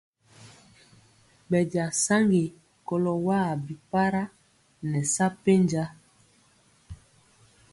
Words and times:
Bɛnja 1.49 1.85
saŋgi 2.03 2.43
kɔlo 2.87 3.13
waa 3.27 3.51
bi 3.65 3.73
para 3.91 4.23
nɛ 4.89 4.99
sa 5.13 5.25
penja. 5.43 5.85